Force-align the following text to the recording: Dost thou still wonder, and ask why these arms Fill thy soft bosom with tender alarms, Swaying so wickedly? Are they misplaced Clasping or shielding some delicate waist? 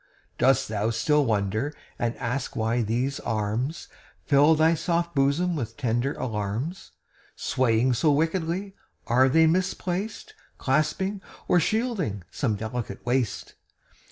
Dost 0.39 0.67
thou 0.67 0.89
still 0.89 1.23
wonder, 1.25 1.75
and 1.99 2.17
ask 2.17 2.55
why 2.55 2.81
these 2.81 3.19
arms 3.19 3.87
Fill 4.25 4.55
thy 4.55 4.73
soft 4.73 5.13
bosom 5.13 5.55
with 5.55 5.77
tender 5.77 6.13
alarms, 6.15 6.93
Swaying 7.35 7.93
so 7.93 8.11
wickedly? 8.11 8.73
Are 9.05 9.29
they 9.29 9.45
misplaced 9.45 10.33
Clasping 10.57 11.21
or 11.47 11.59
shielding 11.59 12.23
some 12.31 12.55
delicate 12.55 13.05
waist? 13.05 13.53